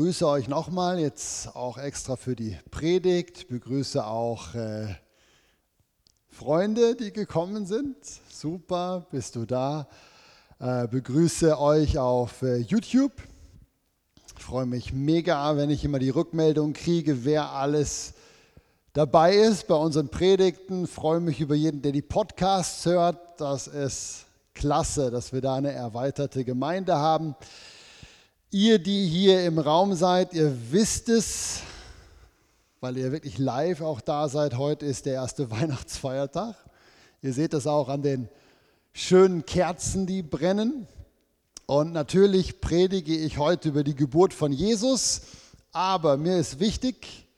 [0.00, 3.48] Begrüße euch nochmal, jetzt auch extra für die Predigt.
[3.48, 4.94] Begrüße auch äh,
[6.30, 7.96] Freunde, die gekommen sind.
[8.30, 9.88] Super, bist du da?
[10.58, 13.12] Äh, begrüße euch auf äh, YouTube.
[14.38, 18.14] Ich freue mich mega, wenn ich immer die Rückmeldung kriege, wer alles
[18.94, 20.84] dabei ist bei unseren Predigten.
[20.84, 23.38] Ich freue mich über jeden, der die Podcasts hört.
[23.38, 27.34] Das ist klasse, dass wir da eine erweiterte Gemeinde haben.
[28.52, 31.60] Ihr, die hier im Raum seid, ihr wisst es,
[32.80, 34.58] weil ihr wirklich live auch da seid.
[34.58, 36.56] Heute ist der erste Weihnachtsfeiertag.
[37.22, 38.28] Ihr seht das auch an den
[38.92, 40.88] schönen Kerzen, die brennen.
[41.66, 45.20] Und natürlich predige ich heute über die Geburt von Jesus.
[45.70, 47.28] Aber mir ist wichtig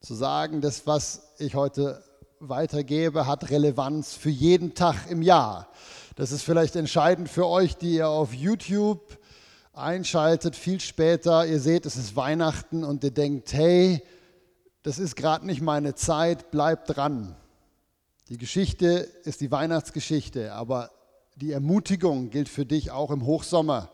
[0.00, 2.02] zu sagen, das, was ich heute
[2.40, 5.68] weitergebe, hat Relevanz für jeden Tag im Jahr.
[6.16, 9.18] Das ist vielleicht entscheidend für euch, die ihr auf YouTube
[9.74, 14.02] einschaltet, viel später, ihr seht, es ist Weihnachten und ihr denkt, hey,
[14.82, 17.36] das ist gerade nicht meine Zeit, bleibt dran.
[18.28, 20.90] Die Geschichte ist die Weihnachtsgeschichte, aber
[21.36, 23.90] die Ermutigung gilt für dich auch im Hochsommer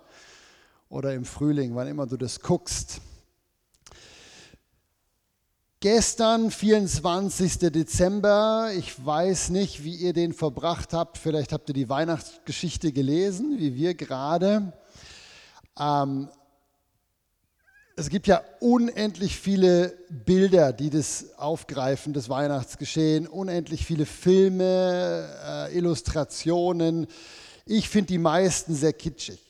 [0.88, 3.00] oder im Frühling, wann immer du das guckst.
[5.80, 7.58] Gestern, 24.
[7.72, 13.58] Dezember, ich weiß nicht, wie ihr den verbracht habt, vielleicht habt ihr die Weihnachtsgeschichte gelesen,
[13.58, 14.74] wie wir gerade.
[15.78, 16.28] Ähm,
[17.96, 25.76] es gibt ja unendlich viele Bilder, die das aufgreifen, das Weihnachtsgeschehen, unendlich viele Filme, äh,
[25.76, 27.06] Illustrationen.
[27.66, 29.40] Ich finde die meisten sehr kitschig.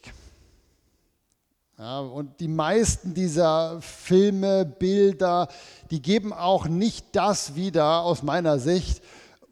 [1.78, 5.48] Ja, und die meisten dieser Filme, Bilder,
[5.90, 9.00] die geben auch nicht das wieder aus meiner Sicht,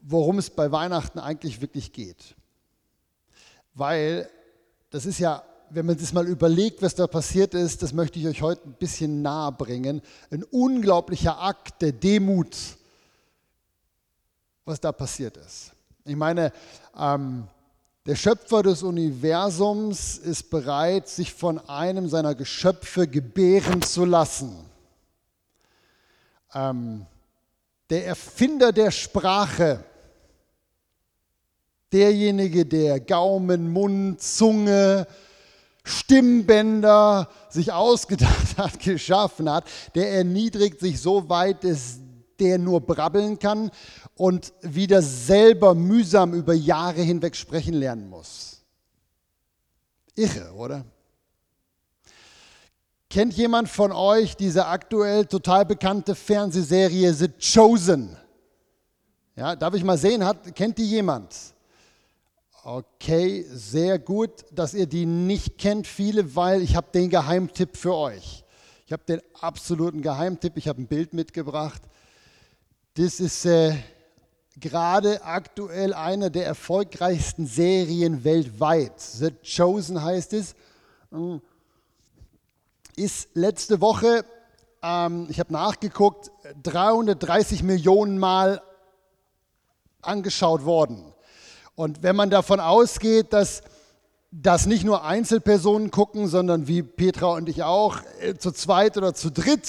[0.01, 2.35] worum es bei Weihnachten eigentlich wirklich geht.
[3.73, 4.29] Weil
[4.89, 5.41] das ist ja
[5.71, 8.73] wenn man sich mal überlegt, was da passiert ist, das möchte ich euch heute ein
[8.73, 10.01] bisschen nahe bringen.
[10.31, 12.55] Ein unglaublicher Akt der Demut,
[14.65, 15.71] was da passiert ist.
[16.05, 16.51] Ich meine,
[16.97, 17.47] ähm,
[18.05, 24.55] der Schöpfer des Universums ist bereit, sich von einem seiner Geschöpfe gebären zu lassen.
[26.53, 27.05] Ähm,
[27.89, 29.83] der Erfinder der Sprache,
[31.91, 35.07] derjenige, der Gaumen, Mund, Zunge,
[35.83, 41.99] Stimmbänder sich ausgedacht hat, geschaffen hat, der erniedrigt sich so weit, dass
[42.39, 43.71] der nur brabbeln kann
[44.15, 48.63] und wieder selber mühsam über Jahre hinweg sprechen lernen muss.
[50.15, 50.85] Irre, oder?
[53.09, 58.15] Kennt jemand von euch diese aktuell total bekannte Fernsehserie The Chosen?
[59.35, 61.33] Ja, darf ich mal sehen, hat, kennt die jemand?
[62.71, 67.95] Okay, sehr gut, dass ihr die nicht kennt, viele, weil ich habe den Geheimtipp für
[67.95, 68.45] euch.
[68.85, 71.81] Ich habe den absoluten Geheimtipp, ich habe ein Bild mitgebracht.
[72.93, 73.75] Das ist äh,
[74.59, 79.01] gerade aktuell eine der erfolgreichsten Serien weltweit.
[79.01, 80.53] The Chosen heißt es.
[81.09, 81.41] Hm.
[82.95, 84.23] Ist letzte Woche,
[84.83, 86.29] ähm, ich habe nachgeguckt,
[86.61, 88.61] 330 Millionen Mal
[90.03, 91.15] angeschaut worden.
[91.79, 93.61] Und wenn man davon ausgeht, dass
[94.31, 99.13] das nicht nur Einzelpersonen gucken, sondern wie Petra und ich auch, äh, zu zweit oder
[99.13, 99.65] zu dritt,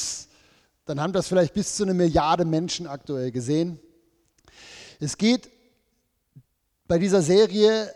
[0.87, 3.78] dann haben das vielleicht bis zu eine Milliarde Menschen aktuell gesehen.
[4.99, 5.50] Es geht
[6.88, 7.94] bei dieser Serie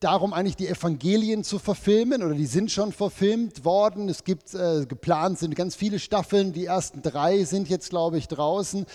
[0.00, 4.08] darum, eigentlich die Evangelien zu verfilmen oder die sind schon verfilmt worden.
[4.08, 6.52] Es gibt äh, geplant sind ganz viele Staffeln.
[6.52, 8.86] Die ersten drei sind jetzt, glaube ich, draußen.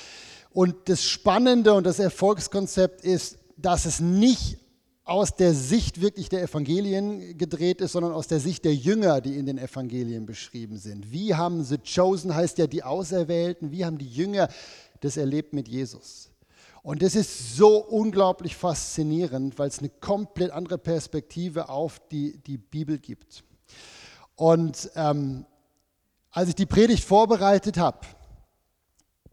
[0.51, 4.57] Und das Spannende und das Erfolgskonzept ist, dass es nicht
[5.03, 9.37] aus der Sicht wirklich der Evangelien gedreht ist, sondern aus der Sicht der Jünger, die
[9.37, 11.11] in den Evangelien beschrieben sind.
[11.11, 14.47] Wie haben the chosen, heißt ja die Auserwählten, wie haben die Jünger
[15.01, 16.29] das erlebt mit Jesus?
[16.83, 22.57] Und das ist so unglaublich faszinierend, weil es eine komplett andere Perspektive auf die, die
[22.57, 23.43] Bibel gibt.
[24.35, 25.45] Und ähm,
[26.31, 27.99] als ich die Predigt vorbereitet habe,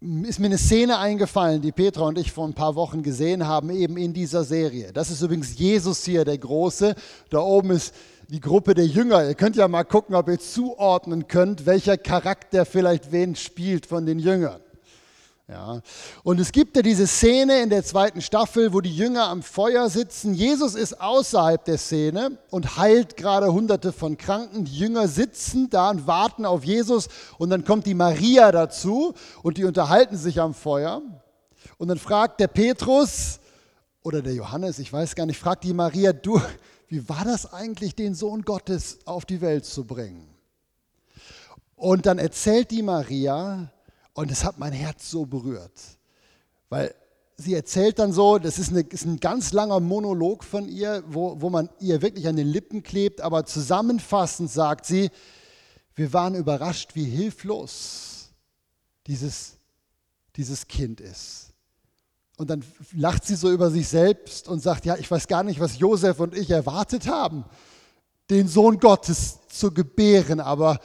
[0.01, 3.71] ist mir eine Szene eingefallen, die Petra und ich vor ein paar Wochen gesehen haben,
[3.71, 4.93] eben in dieser Serie.
[4.93, 6.95] Das ist übrigens Jesus hier, der Große.
[7.31, 7.93] Da oben ist
[8.29, 9.27] die Gruppe der Jünger.
[9.27, 14.07] Ihr könnt ja mal gucken, ob ihr zuordnen könnt, welcher Charakter vielleicht wen spielt von
[14.07, 14.61] den Jüngern.
[15.49, 15.81] Ja.
[16.25, 19.89] Und es gibt ja diese Szene in der zweiten Staffel, wo die Jünger am Feuer
[19.89, 20.35] sitzen.
[20.35, 24.67] Jesus ist außerhalb der Szene und heilt gerade hunderte von Kranken.
[24.67, 27.09] Die Jünger sitzen da und warten auf Jesus.
[27.39, 31.01] Und dann kommt die Maria dazu und die unterhalten sich am Feuer.
[31.79, 33.41] Und dann fragt der Petrus
[34.03, 36.43] oder der Johannes, ich weiß gar nicht, fragt die Maria, du,
[36.89, 40.29] wie war das eigentlich, den Sohn Gottes auf die Welt zu bringen?
[41.75, 43.71] Und dann erzählt die Maria,
[44.19, 45.71] und es hat mein Herz so berührt,
[46.71, 46.93] weil
[47.37, 51.41] sie erzählt dann so, das ist, eine, ist ein ganz langer Monolog von ihr, wo,
[51.41, 55.11] wo man ihr wirklich an den Lippen klebt, aber zusammenfassend sagt sie,
[55.95, 58.31] wir waren überrascht, wie hilflos
[59.07, 59.53] dieses,
[60.35, 61.51] dieses Kind ist.
[62.39, 62.65] Und dann
[62.97, 66.19] lacht sie so über sich selbst und sagt, ja, ich weiß gar nicht, was Josef
[66.19, 67.45] und ich erwartet haben,
[68.31, 70.81] den Sohn Gottes zu gebären, aber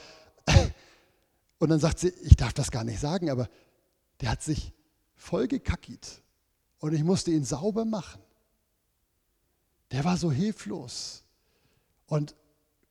[1.63, 3.47] und dann sagt sie, ich darf das gar nicht sagen, aber
[4.19, 4.73] der hat sich
[5.15, 6.21] voll gekackigt
[6.79, 8.21] und ich musste ihn sauber machen.
[9.91, 11.23] Der war so hilflos.
[12.05, 12.35] Und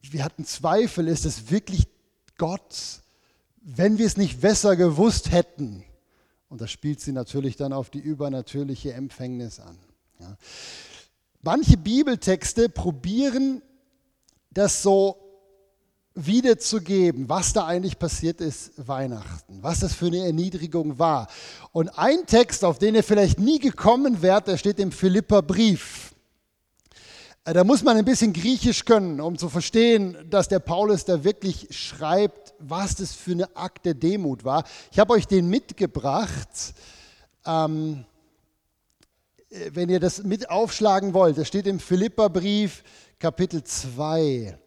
[0.01, 1.87] wir hatten Zweifel, ist es wirklich
[2.39, 3.03] Gott,
[3.61, 5.85] wenn wir es nicht besser gewusst hätten.
[6.49, 9.77] Und da spielt sie natürlich dann auf die übernatürliche Empfängnis an.
[10.19, 10.39] Ja.
[11.43, 13.61] Manche Bibeltexte probieren
[14.49, 15.22] das so
[16.15, 21.29] wiederzugeben, was da eigentlich passiert ist Weihnachten, was das für eine Erniedrigung war.
[21.73, 26.13] Und ein Text, auf den ihr vielleicht nie gekommen wärt, der steht im Philipperbrief.
[27.45, 31.25] Äh, da muss man ein bisschen Griechisch können, um zu verstehen, dass der Paulus da
[31.25, 34.65] wirklich schreibt, was das für eine Akt der Demut war.
[34.91, 36.75] Ich habe euch den mitgebracht.
[37.45, 38.05] Ähm,
[39.51, 42.85] äh, wenn ihr das mit aufschlagen wollt, das steht im Philipperbrief
[43.19, 44.59] Kapitel 2.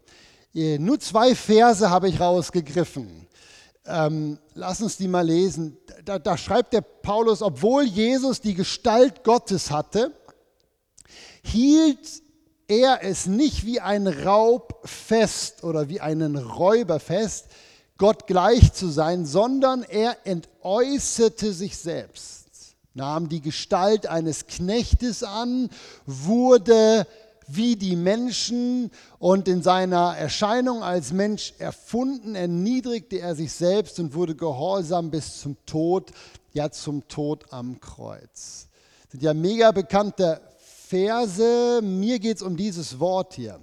[0.56, 3.28] Nur zwei Verse habe ich rausgegriffen.
[3.86, 5.78] Ähm, lass uns die mal lesen.
[6.06, 10.12] Da, da schreibt der Paulus, obwohl Jesus die Gestalt Gottes hatte,
[11.44, 12.24] hielt
[12.70, 17.48] er es nicht wie ein Raub fest oder wie einen Räuber fest,
[17.98, 25.70] Gott gleich zu sein, sondern er entäußerte sich selbst, nahm die Gestalt eines Knechtes an,
[26.06, 27.08] wurde
[27.48, 34.14] wie die Menschen und in seiner Erscheinung als Mensch erfunden, erniedrigte er sich selbst und
[34.14, 36.12] wurde gehorsam bis zum Tod,
[36.54, 38.68] ja zum Tod am Kreuz.
[39.04, 41.82] Das sind ja mega bekannte Verse.
[41.84, 43.60] Mir geht es um dieses Wort hier.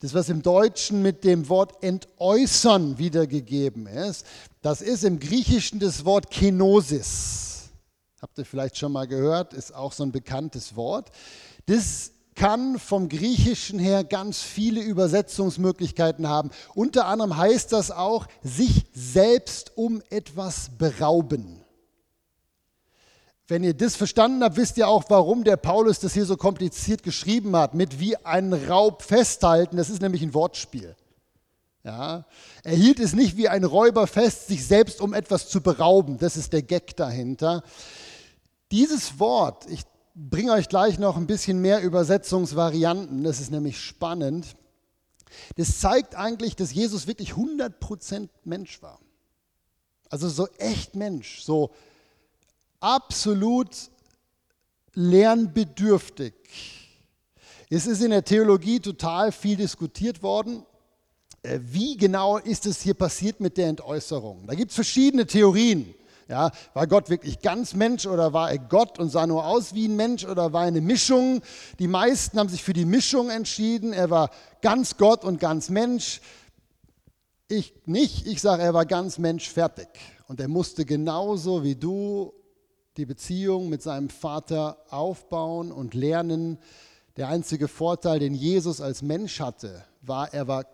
[0.00, 4.26] Das, was im Deutschen mit dem Wort entäußern wiedergegeben ist,
[4.60, 7.70] das ist im Griechischen das Wort Kenosis.
[8.20, 11.10] Habt ihr vielleicht schon mal gehört, ist auch so ein bekanntes Wort.
[11.66, 16.50] Das kann vom Griechischen her ganz viele Übersetzungsmöglichkeiten haben.
[16.74, 21.62] Unter anderem heißt das auch, sich selbst um etwas berauben.
[23.48, 27.02] Wenn ihr das verstanden habt, wisst ihr auch, warum der Paulus das hier so kompliziert
[27.02, 29.76] geschrieben hat, mit wie einen Raub festhalten.
[29.76, 30.96] Das ist nämlich ein Wortspiel.
[31.84, 32.26] Ja,
[32.64, 36.18] er hielt es nicht wie ein Räuber fest, sich selbst um etwas zu berauben.
[36.18, 37.62] Das ist der Gag dahinter.
[38.72, 39.82] Dieses Wort, ich
[40.16, 44.56] bringe euch gleich noch ein bisschen mehr Übersetzungsvarianten, das ist nämlich spannend.
[45.56, 48.98] Das zeigt eigentlich, dass Jesus wirklich 100% Mensch war.
[50.08, 51.70] Also so echt Mensch, so
[52.80, 53.90] absolut
[54.94, 56.32] lernbedürftig.
[57.68, 60.64] Es ist in der Theologie total viel diskutiert worden.
[61.42, 64.46] Äh, wie genau ist es hier passiert mit der Entäußerung?
[64.46, 65.94] Da gibt es verschiedene Theorien.
[66.28, 69.86] Ja, war Gott wirklich ganz Mensch oder war er Gott und sah nur aus wie
[69.86, 71.40] ein Mensch oder war er eine Mischung?
[71.78, 73.92] Die meisten haben sich für die Mischung entschieden.
[73.92, 74.30] Er war
[74.60, 76.20] ganz Gott und ganz Mensch.
[77.46, 78.26] Ich nicht.
[78.26, 79.88] Ich sage, er war ganz Mensch fertig.
[80.26, 82.32] Und er musste genauso wie du
[82.96, 86.58] die Beziehung mit seinem Vater aufbauen und lernen.
[87.16, 90.64] Der einzige Vorteil, den Jesus als Mensch hatte, war, er war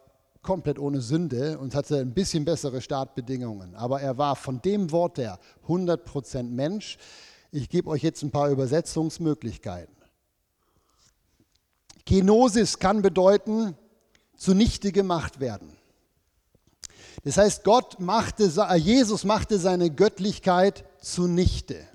[0.43, 3.75] komplett ohne Sünde und hatte ein bisschen bessere Startbedingungen.
[3.75, 6.99] Aber er war von dem Wort her 100% Mensch.
[7.53, 9.95] Ich gebe euch jetzt ein paar Übersetzungsmöglichkeiten.
[12.05, 13.77] Kenosis kann bedeuten,
[14.37, 15.77] zunichte gemacht werden.
[17.25, 21.87] Das heißt, Gott machte, Jesus machte seine Göttlichkeit zunichte.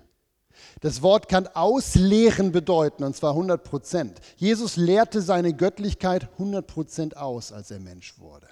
[0.82, 4.20] Das Wort kann ausleeren bedeuten, und zwar 100 Prozent.
[4.36, 8.48] Jesus lehrte seine Göttlichkeit 100 Prozent aus, als er Mensch wurde.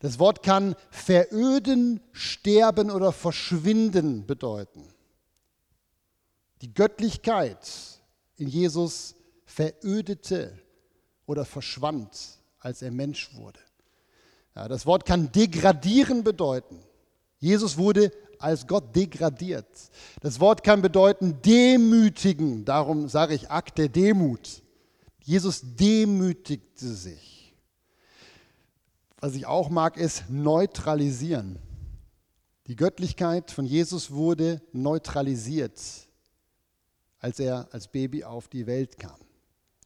[0.00, 4.82] Das Wort kann veröden, sterben oder verschwinden bedeuten.
[6.60, 7.68] Die Göttlichkeit
[8.36, 9.14] in Jesus
[9.44, 10.58] verödete
[11.26, 12.10] oder verschwand,
[12.58, 13.60] als er Mensch wurde.
[14.54, 16.78] Ja, das Wort kann degradieren bedeuten.
[17.38, 18.12] Jesus wurde
[18.42, 19.66] als Gott degradiert.
[20.20, 24.62] Das Wort kann bedeuten demütigen, darum sage ich Akt der Demut.
[25.20, 27.54] Jesus demütigte sich.
[29.20, 31.58] Was ich auch mag, ist neutralisieren.
[32.66, 35.80] Die Göttlichkeit von Jesus wurde neutralisiert,
[37.18, 39.18] als er als Baby auf die Welt kam.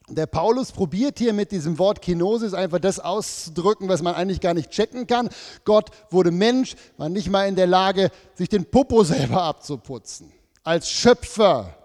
[0.09, 4.55] Der Paulus probiert hier mit diesem Wort Kenosis einfach das auszudrücken, was man eigentlich gar
[4.55, 5.29] nicht checken kann.
[5.65, 10.33] Gott wurde Mensch, war nicht mal in der Lage, sich den Popo selber abzuputzen.
[10.63, 11.77] Als Schöpfer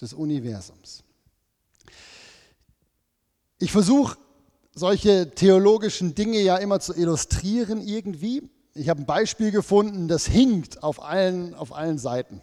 [0.00, 1.04] des Universums.
[3.60, 4.16] Ich versuche
[4.74, 8.48] solche theologischen Dinge ja immer zu illustrieren irgendwie.
[8.74, 12.40] Ich habe ein Beispiel gefunden, das hinkt auf allen, auf allen Seiten.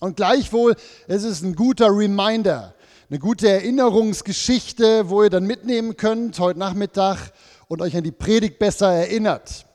[0.00, 2.73] Und gleichwohl, es ist ein guter Reminder
[3.10, 7.32] eine gute Erinnerungsgeschichte, wo ihr dann mitnehmen könnt heute Nachmittag
[7.68, 9.66] und euch an die Predigt besser erinnert.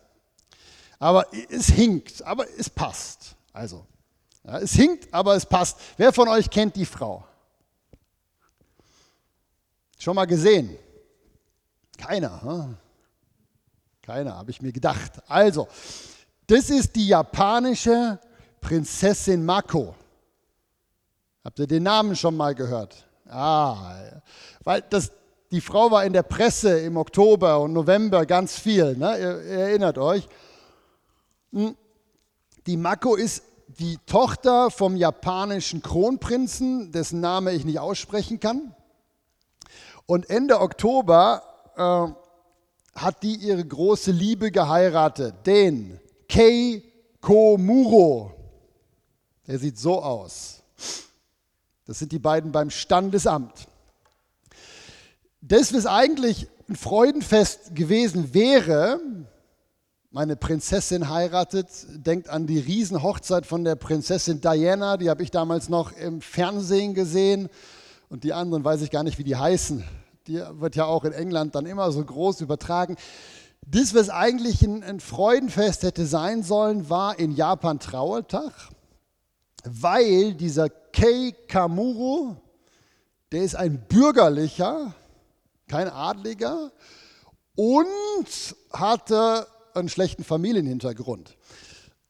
[0.97, 3.35] Aber es hinkt, aber es passt.
[3.53, 3.85] Also,
[4.43, 5.77] ja, es hinkt, aber es passt.
[5.97, 7.23] Wer von euch kennt die Frau?
[9.97, 10.75] Schon mal gesehen?
[11.97, 12.41] Keiner.
[12.41, 12.77] Hm?
[14.01, 15.21] Keiner, habe ich mir gedacht.
[15.27, 15.67] Also,
[16.47, 18.19] das ist die japanische
[18.59, 19.93] Prinzessin Mako.
[21.43, 23.08] Habt ihr den Namen schon mal gehört?
[23.29, 23.95] Ah,
[24.63, 25.11] weil das,
[25.51, 29.17] die Frau war in der Presse im Oktober und November ganz viel, ne?
[29.19, 30.27] ihr, ihr erinnert euch.
[31.53, 31.75] Hm.
[32.65, 38.75] Die Mako ist die Tochter vom japanischen Kronprinzen, dessen Name ich nicht aussprechen kann.
[40.05, 41.43] Und Ende Oktober
[41.75, 46.83] äh, hat die ihre große Liebe geheiratet, den Kei
[47.21, 48.31] Komuro.
[49.47, 50.58] Der sieht so aus.
[51.89, 53.67] Das sind die beiden beim Standesamt.
[55.41, 58.99] Das, was eigentlich ein Freudenfest gewesen wäre,
[60.11, 65.67] meine Prinzessin heiratet, denkt an die Riesenhochzeit von der Prinzessin Diana, die habe ich damals
[65.67, 67.49] noch im Fernsehen gesehen
[68.07, 69.83] und die anderen weiß ich gar nicht, wie die heißen.
[70.27, 72.97] Die wird ja auch in England dann immer so groß übertragen.
[73.65, 78.53] Das, was eigentlich ein, Freudenfest hätte sein sollen, war in Japan Trauertag
[79.63, 82.37] weil dieser Kei Kamuro,
[83.31, 84.93] der ist ein bürgerlicher,
[85.67, 86.71] kein Adliger
[87.55, 91.37] und hatte einen schlechten Familienhintergrund.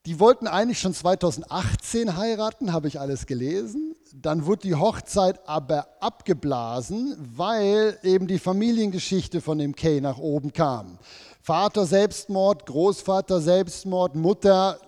[0.05, 3.95] Die wollten eigentlich schon 2018 heiraten, habe ich alles gelesen.
[4.13, 10.53] Dann wurde die Hochzeit aber abgeblasen, weil eben die Familiengeschichte von dem Kay nach oben
[10.53, 10.97] kam.
[11.41, 14.79] Vater Selbstmord, Großvater Selbstmord, Mutter,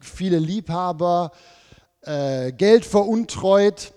[0.00, 1.30] viele Liebhaber,
[2.06, 3.92] äh, Geld veruntreut.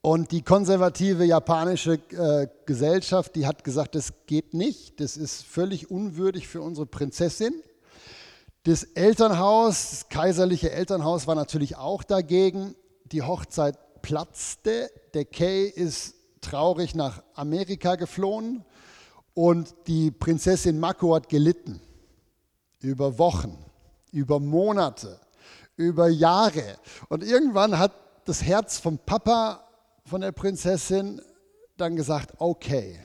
[0.00, 5.90] Und die konservative japanische äh, Gesellschaft, die hat gesagt, das geht nicht, das ist völlig
[5.90, 7.54] unwürdig für unsere Prinzessin.
[8.64, 12.74] Das Elternhaus, das kaiserliche Elternhaus war natürlich auch dagegen.
[13.12, 14.90] Die Hochzeit platzte.
[15.14, 18.62] Der Kay ist traurig nach Amerika geflohen
[19.32, 21.80] und die Prinzessin Mako hat gelitten.
[22.80, 23.56] Über Wochen,
[24.12, 25.18] über Monate
[25.76, 26.76] über Jahre.
[27.08, 27.92] Und irgendwann hat
[28.24, 29.64] das Herz vom Papa
[30.04, 31.20] von der Prinzessin
[31.76, 32.98] dann gesagt, okay,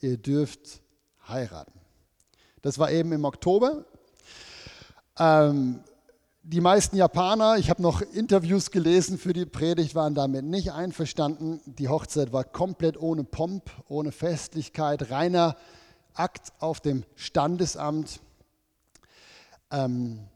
[0.00, 0.80] ihr dürft
[1.28, 1.78] heiraten.
[2.62, 3.84] Das war eben im Oktober.
[5.18, 5.80] Ähm,
[6.42, 11.60] die meisten Japaner, ich habe noch Interviews gelesen für die Predigt, waren damit nicht einverstanden.
[11.66, 15.56] Die Hochzeit war komplett ohne Pomp, ohne Festlichkeit, reiner
[16.14, 18.20] Akt auf dem Standesamt.
[19.70, 20.29] Ähm,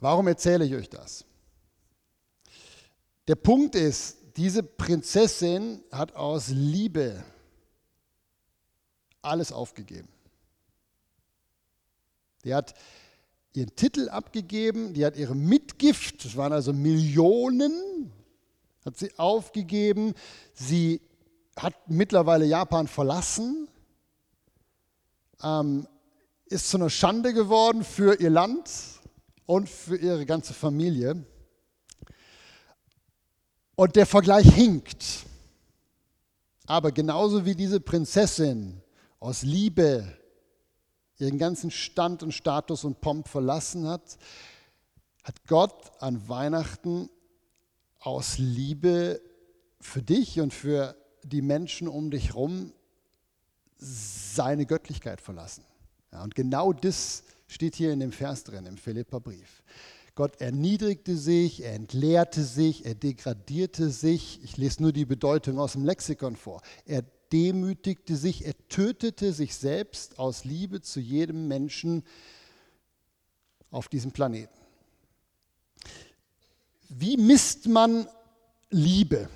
[0.00, 1.24] Warum erzähle ich euch das?
[3.28, 7.24] Der Punkt ist, diese Prinzessin hat aus Liebe
[9.22, 10.08] alles aufgegeben.
[12.44, 12.74] Die hat
[13.54, 18.12] ihren Titel abgegeben, die hat ihre Mitgift, das waren also Millionen,
[18.84, 20.14] hat sie aufgegeben.
[20.54, 21.00] Sie
[21.56, 23.68] hat mittlerweile Japan verlassen,
[25.42, 25.88] ähm,
[26.44, 28.70] ist zu einer Schande geworden für ihr Land,
[29.46, 31.24] und für ihre ganze Familie.
[33.76, 35.24] Und der Vergleich hinkt.
[36.66, 38.82] Aber genauso wie diese Prinzessin
[39.20, 40.18] aus Liebe
[41.18, 44.18] ihren ganzen Stand und Status und Pomp verlassen hat,
[45.22, 47.08] hat Gott an Weihnachten
[48.00, 49.20] aus Liebe
[49.80, 52.72] für dich und für die Menschen um dich herum
[53.78, 55.64] seine Göttlichkeit verlassen.
[56.12, 59.62] Ja, und genau das Steht hier in dem Vers drin, im Philipperbrief.
[60.14, 64.42] Gott erniedrigte sich, er entleerte sich, er degradierte sich.
[64.42, 66.62] Ich lese nur die Bedeutung aus dem Lexikon vor.
[66.86, 72.02] Er demütigte sich, er tötete sich selbst aus Liebe zu jedem Menschen
[73.70, 74.56] auf diesem Planeten.
[76.88, 78.08] Wie misst man
[78.70, 79.28] Liebe?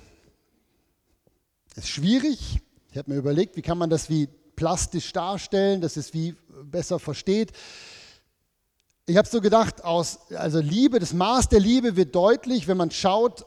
[1.75, 2.59] Das ist schwierig.
[2.91, 6.99] Ich habe mir überlegt, wie kann man das wie plastisch darstellen, dass es wie besser
[6.99, 7.51] versteht.
[9.05, 12.91] Ich habe so gedacht, aus, also Liebe, das Maß der Liebe wird deutlich, wenn man
[12.91, 13.45] schaut,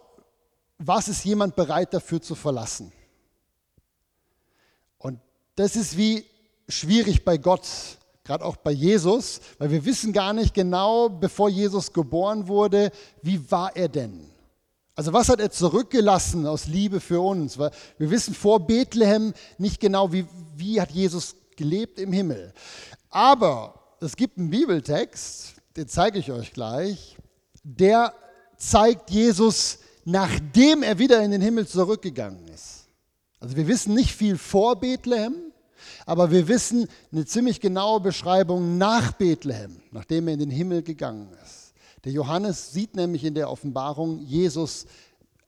[0.78, 2.92] was ist jemand bereit dafür zu verlassen.
[4.98, 5.20] Und
[5.56, 6.24] das ist wie
[6.68, 7.66] schwierig bei Gott,
[8.24, 12.90] gerade auch bei Jesus, weil wir wissen gar nicht genau, bevor Jesus geboren wurde,
[13.22, 14.30] wie war er denn?
[14.96, 17.58] Also was hat er zurückgelassen aus Liebe für uns?
[17.58, 22.52] Weil wir wissen vor Bethlehem nicht genau, wie, wie hat Jesus gelebt im Himmel.
[23.10, 27.16] Aber es gibt einen Bibeltext, den zeige ich euch gleich,
[27.62, 28.14] der
[28.56, 32.86] zeigt Jesus, nachdem er wieder in den Himmel zurückgegangen ist.
[33.40, 35.34] Also wir wissen nicht viel vor Bethlehem,
[36.06, 41.30] aber wir wissen eine ziemlich genaue Beschreibung nach Bethlehem, nachdem er in den Himmel gegangen
[41.42, 41.72] ist.
[42.04, 44.86] Der Johannes sieht nämlich in der Offenbarung Jesus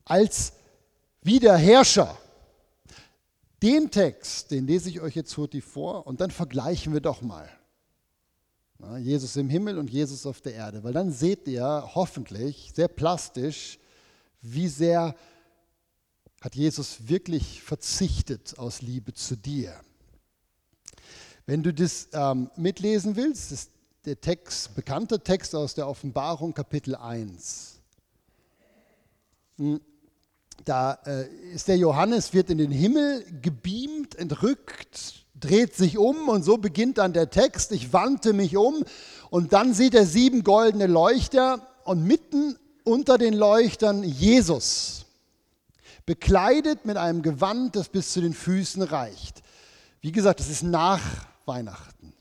[0.05, 0.53] als
[1.21, 2.17] Wiederherrscher.
[3.61, 7.49] Den Text, den lese ich euch jetzt heute vor und dann vergleichen wir doch mal.
[8.99, 13.79] Jesus im Himmel und Jesus auf der Erde, weil dann seht ihr hoffentlich sehr plastisch,
[14.41, 15.15] wie sehr
[16.41, 19.73] hat Jesus wirklich verzichtet aus Liebe zu dir.
[21.45, 23.71] Wenn du das ähm, mitlesen willst, ist
[24.05, 27.79] der Text, bekannte Text aus der Offenbarung, Kapitel 1.
[29.57, 29.81] Hm,
[30.63, 36.43] da äh, ist der Johannes, wird in den Himmel gebeamt, entrückt, dreht sich um und
[36.43, 37.71] so beginnt dann der Text.
[37.71, 38.83] Ich wandte mich um
[39.29, 45.05] und dann sieht er sieben goldene Leuchter und mitten unter den Leuchtern Jesus,
[46.05, 49.43] bekleidet mit einem Gewand, das bis zu den Füßen reicht.
[50.01, 51.01] Wie gesagt, das ist nach
[51.45, 52.13] Weihnachten.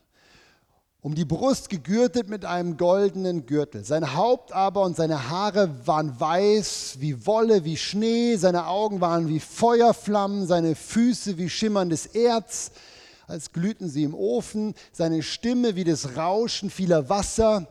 [1.00, 3.84] Um die Brust gegürtet mit einem goldenen Gürtel.
[3.84, 8.34] Sein Haupt aber und seine Haare waren weiß wie Wolle, wie Schnee.
[8.34, 12.72] Seine Augen waren wie Feuerflammen, seine Füße wie schimmerndes Erz,
[13.26, 14.74] als glühten sie im Ofen.
[14.92, 17.68] Seine Stimme wie das Rauschen vieler Wasser.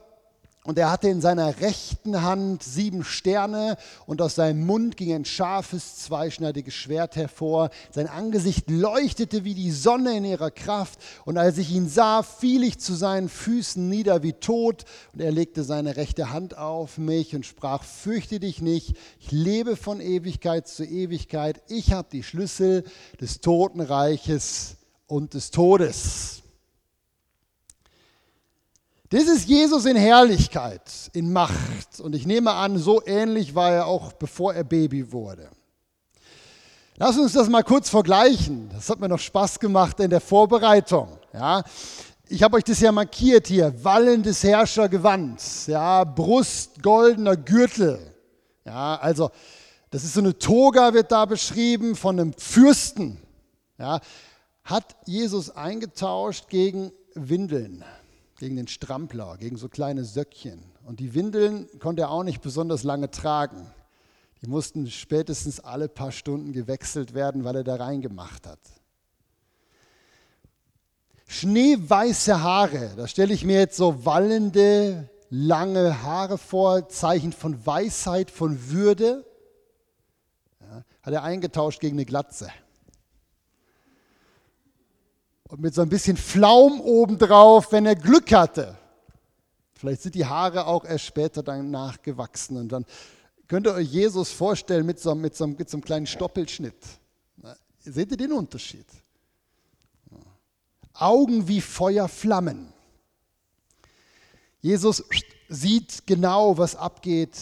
[0.66, 5.24] Und er hatte in seiner rechten Hand sieben Sterne und aus seinem Mund ging ein
[5.24, 7.70] scharfes, zweischneidiges Schwert hervor.
[7.92, 10.98] Sein Angesicht leuchtete wie die Sonne in ihrer Kraft.
[11.24, 14.86] Und als ich ihn sah, fiel ich zu seinen Füßen nieder wie tot.
[15.14, 19.76] Und er legte seine rechte Hand auf mich und sprach, fürchte dich nicht, ich lebe
[19.76, 21.62] von Ewigkeit zu Ewigkeit.
[21.68, 22.86] Ich habe die Schlüssel
[23.22, 26.42] des Totenreiches und des Todes.
[29.10, 30.82] Das ist Jesus in Herrlichkeit,
[31.14, 32.00] in Macht.
[32.00, 35.50] Und ich nehme an, so ähnlich war er auch, bevor er Baby wurde.
[36.98, 38.70] Lass uns das mal kurz vergleichen.
[38.74, 41.18] Das hat mir noch Spaß gemacht in der Vorbereitung.
[41.34, 41.64] Ja,
[42.28, 43.84] ich habe euch das ja markiert hier.
[43.84, 45.68] Wallendes Herrschergewand.
[45.68, 48.00] Ja, Brust, goldener Gürtel.
[48.66, 49.30] Ja, also,
[49.92, 53.22] das ist so eine Toga, wird da beschrieben, von einem Fürsten.
[53.78, 54.00] Ja,
[54.66, 57.86] hat Jesus eingetauscht gegen Windeln
[58.38, 60.64] gegen den Strampler, gegen so kleine Söckchen.
[60.84, 63.68] Und die Windeln konnte er auch nicht besonders lange tragen.
[64.42, 68.60] Die mussten spätestens alle paar Stunden gewechselt werden, weil er da reingemacht hat.
[71.28, 78.30] Schneeweiße Haare, da stelle ich mir jetzt so wallende, lange Haare vor, Zeichen von Weisheit,
[78.30, 79.26] von Würde.
[80.60, 82.50] Ja, hat er eingetauscht gegen eine Glatze
[85.56, 88.78] und mit so ein bisschen Flaum obendrauf, wenn er Glück hatte.
[89.74, 92.86] Vielleicht sind die Haare auch erst später dann nachgewachsen und dann
[93.48, 96.76] könnt ihr euch Jesus vorstellen mit so, mit so, mit so einem kleinen Stoppelschnitt.
[97.38, 98.86] Na, seht ihr den Unterschied?
[100.94, 102.74] Augen wie Feuerflammen.
[104.60, 105.06] Jesus
[105.48, 107.38] sieht genau, was abgeht,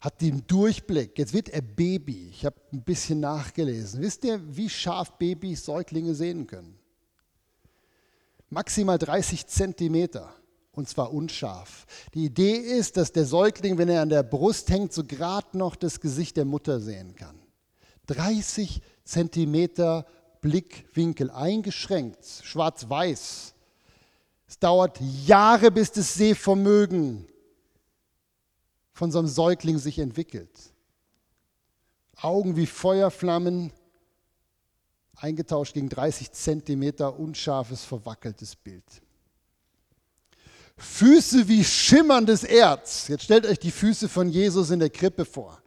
[0.00, 1.16] hat den Durchblick.
[1.16, 2.30] Jetzt wird er Baby.
[2.30, 4.00] Ich habe ein bisschen nachgelesen.
[4.00, 6.77] Wisst ihr, wie scharf Babys Säuglinge sehen können?
[8.50, 10.34] Maximal 30 Zentimeter
[10.72, 11.86] und zwar unscharf.
[12.14, 15.76] Die Idee ist, dass der Säugling, wenn er an der Brust hängt, so gerade noch
[15.76, 17.36] das Gesicht der Mutter sehen kann.
[18.06, 20.06] 30 Zentimeter
[20.40, 23.54] Blickwinkel, eingeschränkt, schwarz-weiß.
[24.46, 27.26] Es dauert Jahre, bis das Sehvermögen
[28.92, 30.72] von so einem Säugling sich entwickelt.
[32.16, 33.72] Augen wie Feuerflammen,
[35.20, 38.84] eingetauscht gegen 30 Zentimeter unscharfes, verwackeltes Bild.
[40.76, 43.08] Füße wie schimmerndes Erz.
[43.08, 45.60] Jetzt stellt euch die Füße von Jesus in der Krippe vor.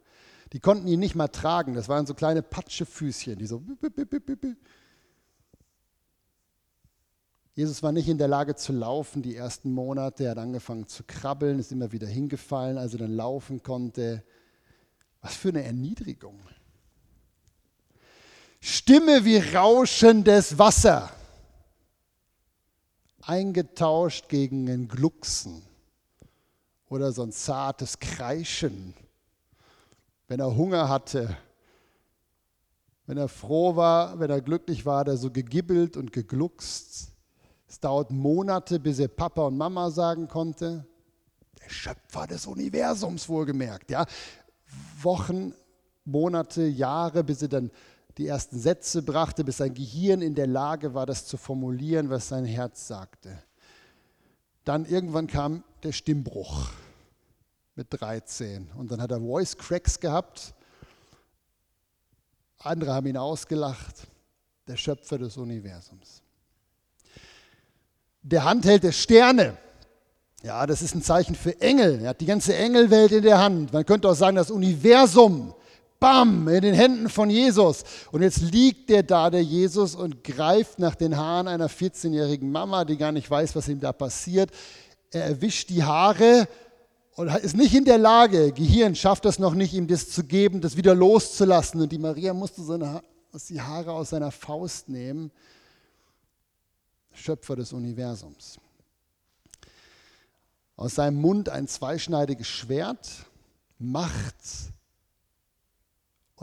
[0.52, 1.74] Die konnten ihn nicht mal tragen.
[1.74, 3.62] Das waren so kleine Patschefüßchen, die so.
[7.54, 10.24] Jesus war nicht in der Lage zu laufen die ersten Monate.
[10.24, 14.24] Er hat angefangen zu krabbeln, ist immer wieder hingefallen, als er dann laufen konnte.
[15.20, 16.40] Was für eine Erniedrigung.
[18.64, 21.10] Stimme wie rauschendes Wasser,
[23.22, 25.62] eingetauscht gegen ein Glucksen
[26.88, 28.94] oder so ein zartes Kreischen,
[30.28, 31.36] wenn er Hunger hatte,
[33.06, 37.10] wenn er froh war, wenn er glücklich war, hat er so gegibbelt und gegluckst.
[37.66, 40.86] Es dauert Monate, bis er Papa und Mama sagen konnte.
[41.60, 43.90] Der Schöpfer des Universums wohlgemerkt.
[43.90, 44.06] Ja?
[45.00, 45.52] Wochen,
[46.04, 47.72] Monate, Jahre, bis er dann
[48.18, 52.28] die ersten Sätze brachte, bis sein Gehirn in der Lage war, das zu formulieren, was
[52.28, 53.42] sein Herz sagte.
[54.64, 56.70] Dann irgendwann kam der Stimmbruch
[57.74, 60.54] mit 13 und dann hat er Voice Cracks gehabt.
[62.58, 64.06] Andere haben ihn ausgelacht.
[64.68, 66.22] Der Schöpfer des Universums
[68.22, 69.56] der Hand hält er Sterne.
[70.42, 72.00] Ja, das ist ein Zeichen für Engel.
[72.02, 73.72] Er hat die ganze Engelwelt in der Hand.
[73.72, 75.54] Man könnte auch sagen, das Universum,
[76.02, 77.84] bam, in den Händen von Jesus.
[78.10, 82.84] Und jetzt liegt der da, der Jesus, und greift nach den Haaren einer 14-jährigen Mama,
[82.84, 84.50] die gar nicht weiß, was ihm da passiert.
[85.12, 86.48] Er erwischt die Haare
[87.14, 90.60] und ist nicht in der Lage, Gehirn schafft das noch nicht, ihm das zu geben,
[90.60, 91.80] das wieder loszulassen.
[91.80, 93.00] Und die Maria musste seine,
[93.48, 95.30] die Haare aus seiner Faust nehmen
[97.12, 98.58] Schöpfer des Universums.
[100.74, 103.08] Aus seinem Mund ein zweischneidiges Schwert,
[103.78, 104.71] Macht.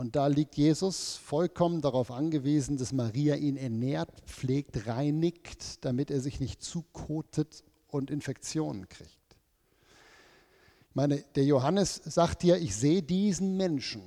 [0.00, 6.22] Und da liegt Jesus vollkommen darauf angewiesen, dass Maria ihn ernährt, pflegt, reinigt, damit er
[6.22, 9.10] sich nicht zukotet und Infektionen kriegt.
[10.88, 14.00] Ich meine, der Johannes sagt ja, ich sehe diesen Menschen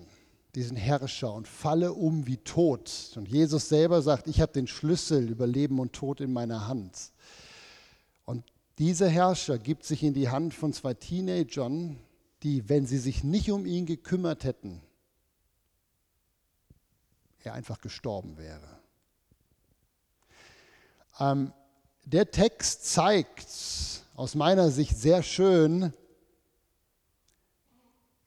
[0.56, 3.12] diesen Herrscher und falle um wie tot.
[3.15, 7.12] Und Jesus selber sagt, ich habe den Schlüssel über Leben und Tod in meiner Hand.
[8.25, 8.43] Und
[8.79, 11.97] dieser Herrscher gibt sich in die Hand von zwei Teenagern,
[12.41, 14.82] die, wenn sie sich nicht um ihn gekümmert hätten,
[17.45, 18.79] er einfach gestorben wäre.
[21.19, 21.53] Ähm,
[22.06, 23.47] der Text zeigt
[24.15, 25.93] aus meiner Sicht sehr schön,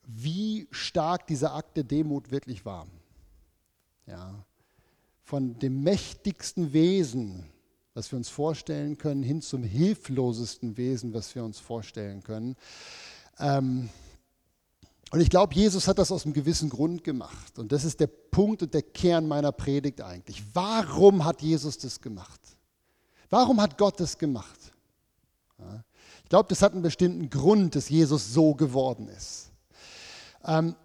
[0.07, 2.87] wie stark dieser Akt der Demut wirklich war.
[4.07, 4.45] Ja.
[5.23, 7.45] Von dem mächtigsten Wesen,
[7.95, 12.57] was wir uns vorstellen können, hin zum hilflosesten Wesen, was wir uns vorstellen können.
[13.39, 13.89] Ähm,
[15.17, 17.59] und ich glaube, Jesus hat das aus einem gewissen Grund gemacht.
[17.59, 20.43] Und das ist der Punkt und der Kern meiner Predigt eigentlich.
[20.53, 22.39] Warum hat Jesus das gemacht?
[23.31, 24.75] Warum hat Gott das gemacht?
[26.23, 29.53] Ich glaube, das hat einen bestimmten Grund, dass Jesus so geworden ist.
[30.45, 30.77] Ähm,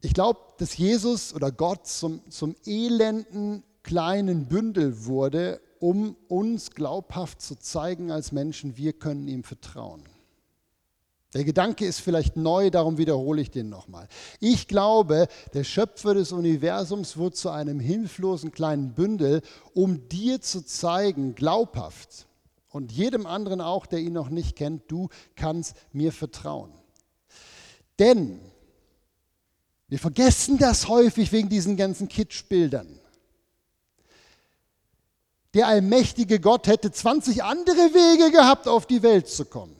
[0.00, 7.40] ich glaube, dass Jesus oder Gott zum, zum elenden kleinen Bündel wurde, um uns glaubhaft
[7.40, 10.02] zu zeigen als Menschen, wir können ihm vertrauen.
[11.36, 14.08] Der Gedanke ist vielleicht neu, darum wiederhole ich den nochmal.
[14.40, 19.42] Ich glaube, der Schöpfer des Universums wurde zu einem hilflosen kleinen Bündel,
[19.74, 22.26] um dir zu zeigen, glaubhaft,
[22.70, 26.72] und jedem anderen auch, der ihn noch nicht kennt, du kannst mir vertrauen.
[27.98, 28.40] Denn
[29.88, 32.98] wir vergessen das häufig wegen diesen ganzen Kitschbildern.
[35.52, 39.75] Der allmächtige Gott hätte 20 andere Wege gehabt, auf die Welt zu kommen.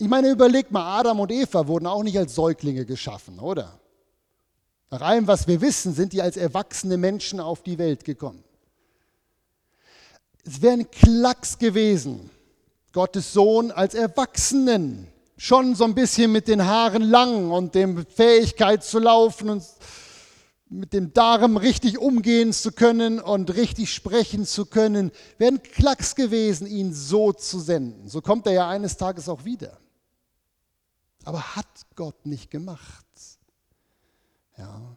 [0.00, 3.78] Ich meine, überleg mal, Adam und Eva wurden auch nicht als Säuglinge geschaffen, oder?
[4.88, 8.42] Nach allem, was wir wissen, sind die als erwachsene Menschen auf die Welt gekommen.
[10.42, 12.30] Es wäre ein Klacks gewesen,
[12.94, 18.82] Gottes Sohn als Erwachsenen schon so ein bisschen mit den Haaren lang und dem Fähigkeit
[18.82, 19.64] zu laufen und
[20.70, 26.14] mit dem Darm richtig umgehen zu können und richtig sprechen zu können, wäre ein Klacks
[26.14, 28.08] gewesen, ihn so zu senden.
[28.08, 29.79] So kommt er ja eines Tages auch wieder.
[31.24, 33.06] Aber hat Gott nicht gemacht.
[34.56, 34.96] Ja.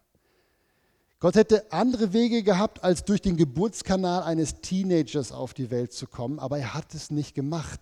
[1.20, 6.06] Gott hätte andere Wege gehabt, als durch den Geburtskanal eines Teenagers auf die Welt zu
[6.06, 7.80] kommen, aber er hat es nicht gemacht.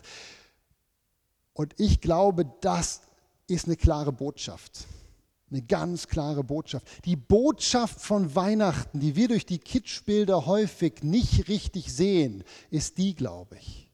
[1.54, 3.01] Und ich glaube, das
[3.47, 4.86] ist eine klare Botschaft.
[5.49, 6.88] Eine ganz klare Botschaft.
[7.06, 13.15] Die Botschaft von Weihnachten, die wir durch die Kitschbilder häufig nicht richtig sehen, ist die,
[13.15, 13.89] glaube ich.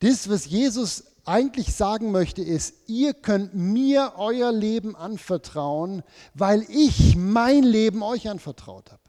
[0.00, 6.02] Das, was Jesus eigentlich sagen möchte, ist, ihr könnt mir euer Leben anvertrauen,
[6.34, 9.02] weil ich mein Leben euch anvertraut habe.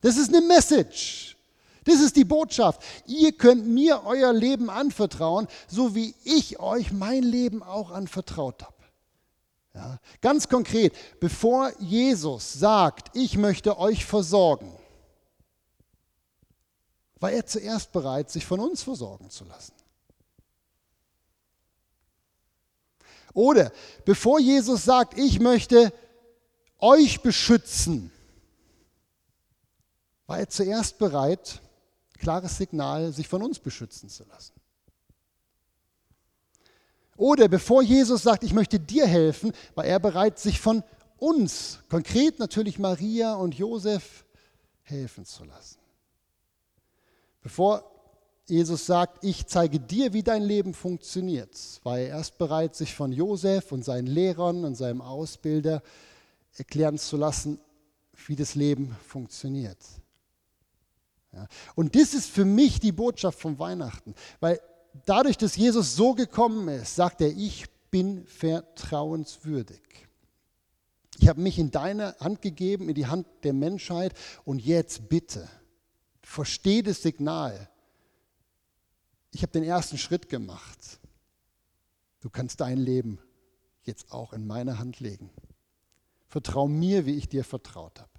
[0.00, 1.36] Das ist eine Message.
[1.84, 2.82] Das ist die Botschaft.
[3.06, 8.74] Ihr könnt mir euer Leben anvertrauen, so wie ich euch mein Leben auch anvertraut habe.
[9.74, 14.72] Ja, ganz konkret, bevor Jesus sagt, ich möchte euch versorgen,
[17.20, 19.72] war er zuerst bereit, sich von uns versorgen zu lassen.
[23.36, 23.70] Oder
[24.06, 25.92] bevor Jesus sagt, ich möchte
[26.78, 28.10] euch beschützen,
[30.26, 31.60] war er zuerst bereit,
[32.18, 34.54] klares Signal, sich von uns beschützen zu lassen.
[37.18, 40.82] Oder bevor Jesus sagt, ich möchte dir helfen, war er bereit, sich von
[41.18, 44.24] uns, konkret natürlich Maria und Josef,
[44.80, 45.78] helfen zu lassen.
[47.42, 47.84] Bevor
[48.48, 51.50] Jesus sagt, ich zeige dir, wie dein Leben funktioniert,
[51.82, 55.82] war er erst bereit, sich von Josef und seinen Lehrern und seinem Ausbilder
[56.56, 57.58] erklären zu lassen,
[58.26, 59.78] wie das Leben funktioniert.
[61.32, 61.48] Ja.
[61.74, 64.60] Und das ist für mich die Botschaft von Weihnachten, weil
[65.04, 69.82] dadurch, dass Jesus so gekommen ist, sagt er, ich bin vertrauenswürdig.
[71.18, 75.48] Ich habe mich in deine Hand gegeben, in die Hand der Menschheit und jetzt bitte,
[76.22, 77.68] versteh das Signal
[79.36, 80.98] ich habe den ersten Schritt gemacht.
[82.20, 83.18] Du kannst dein Leben
[83.82, 85.28] jetzt auch in meine Hand legen.
[86.26, 88.10] Vertrau mir, wie ich dir vertraut habe.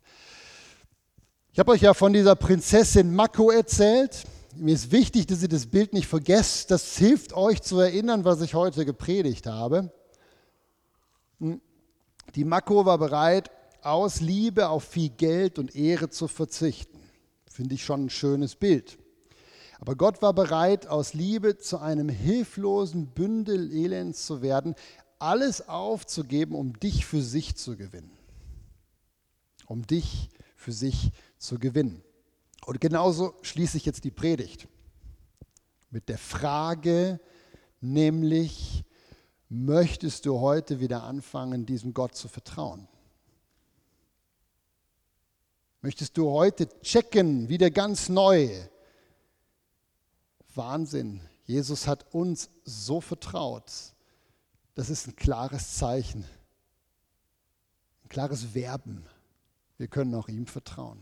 [1.52, 4.26] Ich habe euch ja von dieser Prinzessin Mako erzählt.
[4.56, 6.70] Mir ist wichtig, dass ihr das Bild nicht vergesst.
[6.70, 9.92] Das hilft euch zu erinnern, was ich heute gepredigt habe.
[11.40, 13.50] Die Mako war bereit,
[13.82, 17.00] aus Liebe auf viel Geld und Ehre zu verzichten.
[17.50, 19.00] Finde ich schon ein schönes Bild.
[19.80, 24.76] Aber Gott war bereit, aus Liebe zu einem hilflosen Bündel Elends zu werden,
[25.20, 28.12] alles aufzugeben, um dich für sich zu gewinnen.
[29.68, 32.04] Um dich für sich zu gewinnen.
[32.66, 34.68] Und genauso schließe ich jetzt die Predigt
[35.90, 37.20] mit der Frage,
[37.80, 38.84] nämlich,
[39.50, 42.88] möchtest du heute wieder anfangen, diesem Gott zu vertrauen?
[45.82, 48.50] Möchtest du heute checken, wieder ganz neu,
[50.58, 51.22] Wahnsinn.
[51.46, 53.72] Jesus hat uns so vertraut.
[54.76, 56.26] Das ist ein klares Zeichen,
[58.04, 59.06] ein klares Werben.
[59.78, 61.00] Wir können auch ihm vertrauen.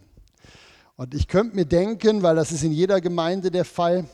[0.96, 4.08] Und ich könnte mir denken, weil das ist in jeder Gemeinde der Fall,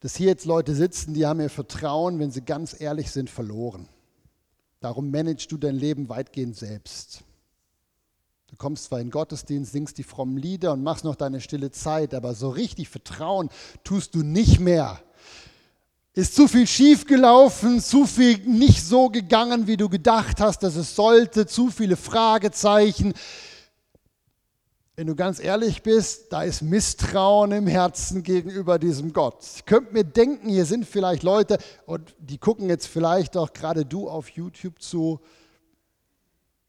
[0.00, 3.88] dass hier jetzt Leute sitzen, die haben ihr Vertrauen, wenn sie ganz ehrlich sind, verloren.
[4.80, 7.24] Darum managst du dein Leben weitgehend selbst.
[8.48, 11.70] Du kommst zwar in den Gottesdienst, singst die frommen Lieder und machst noch deine stille
[11.70, 13.50] Zeit, aber so richtig vertrauen
[13.84, 15.00] tust du nicht mehr.
[16.14, 20.76] Ist zu viel schief gelaufen, zu viel nicht so gegangen, wie du gedacht hast, dass
[20.76, 23.12] es sollte, zu viele Fragezeichen.
[24.96, 29.44] Wenn du ganz ehrlich bist, da ist Misstrauen im Herzen gegenüber diesem Gott.
[29.54, 33.84] Ich könnte mir denken, hier sind vielleicht Leute und die gucken jetzt vielleicht auch gerade
[33.84, 35.20] du auf YouTube zu.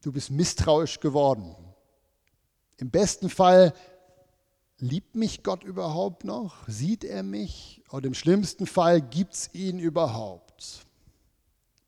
[0.02, 1.56] Du bist misstrauisch geworden.
[2.80, 3.74] Im besten Fall
[4.78, 6.56] liebt mich Gott überhaupt noch?
[6.66, 7.82] Sieht er mich?
[7.90, 10.86] Und im schlimmsten Fall gibt es ihn überhaupt.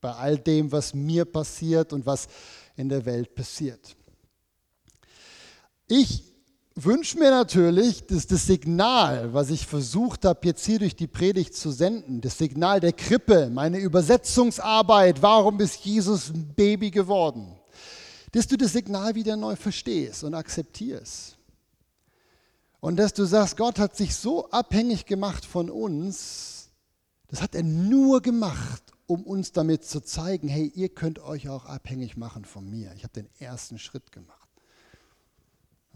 [0.00, 2.28] Bei all dem, was mir passiert und was
[2.76, 3.96] in der Welt passiert.
[5.88, 6.24] Ich
[6.74, 11.55] wünsche mir natürlich, dass das Signal, was ich versucht habe, jetzt hier durch die Predigt
[11.55, 17.57] zu senden, das Signal der Krippe, meine Übersetzungsarbeit, warum ist Jesus ein Baby geworden?
[18.33, 21.38] Dass du das Signal wieder neu verstehst und akzeptierst.
[22.81, 26.71] Und dass du sagst, Gott hat sich so abhängig gemacht von uns,
[27.29, 31.66] das hat er nur gemacht, um uns damit zu zeigen, hey, ihr könnt euch auch
[31.66, 32.92] abhängig machen von mir.
[32.97, 34.38] Ich habe den ersten Schritt gemacht.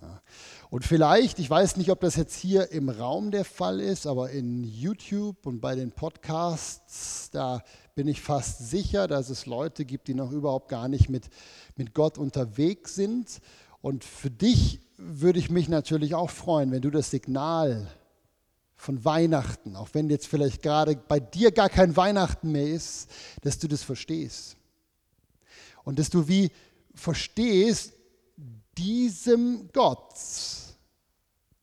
[0.01, 0.23] Ja.
[0.71, 4.31] Und vielleicht, ich weiß nicht, ob das jetzt hier im Raum der Fall ist, aber
[4.31, 7.63] in YouTube und bei den Podcasts, da
[7.97, 11.31] bin ich fast sicher, dass es Leute gibt, die noch überhaupt gar nicht mit,
[11.77, 13.41] mit Gott unterwegs sind.
[13.81, 17.89] Und für dich würde ich mich natürlich auch freuen, wenn du das Signal
[18.77, 23.09] von Weihnachten, auch wenn jetzt vielleicht gerade bei dir gar kein Weihnachten mehr ist,
[23.41, 24.59] dass du das verstehst.
[25.83, 26.53] Und dass du wie
[26.95, 27.95] verstehst,
[28.77, 30.13] diesem Gott,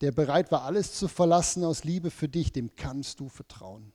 [0.00, 3.92] der bereit war, alles zu verlassen aus Liebe für dich, dem kannst du vertrauen.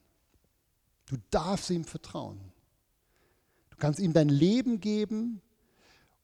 [1.09, 2.39] Du darfst ihm vertrauen.
[3.71, 5.41] Du kannst ihm dein Leben geben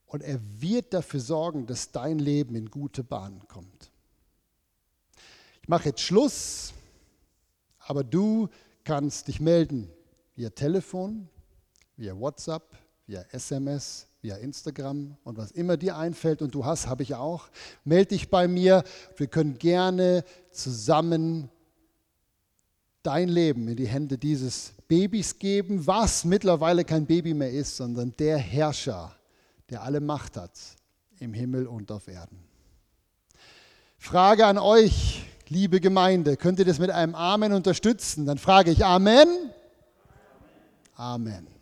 [0.05, 3.91] und er wird dafür sorgen, dass dein Leben in gute Bahnen kommt.
[5.63, 6.71] Ich mache jetzt Schluss,
[7.79, 8.47] aber du
[8.83, 9.91] kannst dich melden
[10.35, 11.29] via Telefon,
[11.97, 17.01] via WhatsApp, via SMS, via Instagram und was immer dir einfällt und du hast, habe
[17.01, 17.49] ich auch.
[17.85, 18.83] Melde dich bei mir.
[19.17, 21.49] Wir können gerne zusammen
[23.05, 28.13] dein Leben in die Hände dieses Babys geben, was mittlerweile kein Baby mehr ist, sondern
[28.17, 29.15] der Herrscher,
[29.69, 30.51] der alle Macht hat
[31.19, 32.39] im Himmel und auf Erden.
[33.97, 36.37] Frage an euch liebe Gemeinde.
[36.37, 38.25] Könnt ihr das mit einem Amen unterstützen?
[38.25, 39.27] Dann frage ich Amen.
[40.95, 41.54] Amen.